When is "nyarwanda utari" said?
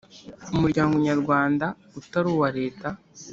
1.07-2.27